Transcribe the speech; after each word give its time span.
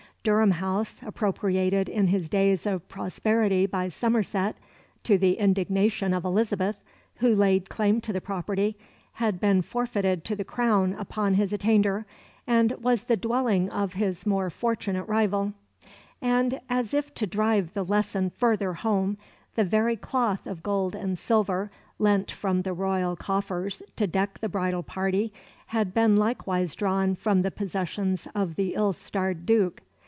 Durham 0.23 0.51
House, 0.51 0.97
appropriated 1.03 1.89
in 1.89 2.05
his 2.05 2.29
days 2.29 2.67
of 2.67 2.87
prosperity 2.87 3.65
by 3.65 3.87
Somerset 3.87 4.55
to 5.01 5.17
the 5.17 5.31
indignation 5.39 6.13
of 6.13 6.23
Elizabeth, 6.23 6.79
who 7.15 7.33
laid 7.33 7.69
claim 7.71 7.99
to 8.01 8.13
the 8.13 8.21
property 8.21 8.77
had 9.13 9.39
been 9.39 9.63
forfeited 9.63 10.23
to 10.25 10.35
the 10.35 10.43
Crown 10.43 10.93
upon 10.93 11.33
his 11.33 11.51
attainder, 11.51 12.05
and 12.45 12.71
was 12.73 13.05
the 13.05 13.17
dwelling 13.17 13.67
of 13.71 13.93
his 13.95 14.27
more 14.27 14.51
fortunate 14.51 15.05
rival; 15.05 15.53
and, 16.21 16.59
as 16.69 16.93
if 16.93 17.11
to 17.15 17.25
drive 17.25 17.73
the 17.73 17.83
lesson 17.83 18.29
further 18.29 18.73
home, 18.73 19.17
the 19.55 19.63
very 19.65 19.95
cloth 19.95 20.45
of 20.45 20.61
gold 20.61 20.93
and 20.93 21.17
silver 21.17 21.71
lent 21.97 22.29
from 22.29 22.61
the 22.61 22.73
royal 22.73 23.15
coffers 23.15 23.81
to 23.95 24.05
deck 24.05 24.37
the 24.37 24.49
bridal 24.49 24.83
party 24.83 25.33
had 25.65 25.95
been 25.95 26.15
likewise 26.15 26.75
drawn 26.75 27.15
from 27.15 27.41
the 27.41 27.49
possessions 27.49 28.27
of 28.35 28.55
the 28.55 28.75
ill 28.75 28.93
starred 28.93 29.47
Duke. 29.47 29.81